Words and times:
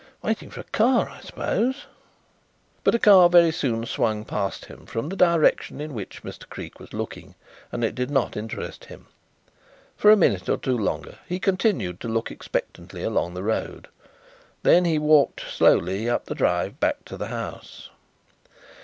Waiting 0.23 0.49
for 0.49 0.61
a 0.61 0.71
car, 0.73 1.07
I 1.09 1.21
suppose." 1.21 1.85
But 2.83 2.95
a 2.95 2.97
car 2.97 3.29
very 3.29 3.51
soon 3.51 3.85
swung 3.85 4.25
past 4.25 4.67
them 4.67 4.87
from 4.87 5.09
the 5.09 5.15
direction 5.15 5.79
in 5.79 5.93
which 5.93 6.23
Mr. 6.23 6.49
Creake 6.49 6.79
was 6.79 6.91
looking 6.91 7.35
and 7.71 7.83
it 7.83 7.93
did 7.93 8.09
not 8.09 8.35
interest 8.35 8.85
him. 8.85 9.05
For 9.95 10.09
a 10.09 10.17
minute 10.17 10.49
or 10.49 10.57
two 10.57 10.75
longer 10.75 11.19
he 11.27 11.39
continued 11.39 11.99
to 11.99 12.07
look 12.07 12.31
expectantly 12.31 13.03
along 13.03 13.35
the 13.35 13.43
road. 13.43 13.89
Then 14.63 14.85
he 14.85 14.97
walked 14.97 15.41
slowly 15.41 16.09
up 16.09 16.25
the 16.25 16.33
drive 16.33 16.79
back 16.79 17.05
to 17.05 17.15
the 17.15 17.27
house. 17.27 17.89